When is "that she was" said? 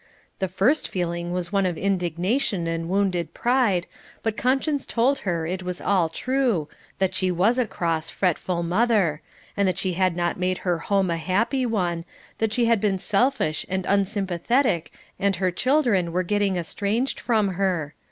6.97-7.59